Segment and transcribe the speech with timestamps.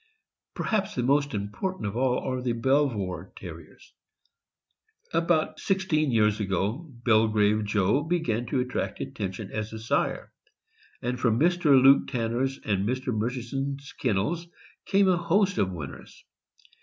[0.55, 3.91] Perhaps the most important of all are the Belvoir Ter riers.
[5.13, 10.33] About sixteen years ago, Belgrave Joe began to attract attention as a sire,
[11.03, 11.79] and from Mr.
[11.79, 13.13] Luke Tanner' s and Mr.
[13.15, 14.47] Murchison's kennels
[14.87, 16.25] came a host of winners.